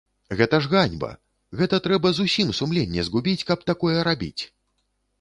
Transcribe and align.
Гэта 0.37 0.59
ж 0.65 0.71
ганьба, 0.71 1.09
гэта 1.61 1.81
трэба 1.89 2.13
зусім 2.21 2.51
сумленне 2.63 3.01
згубіць, 3.11 3.47
каб 3.51 3.59
такое 3.73 3.97
рабіць! 4.13 4.39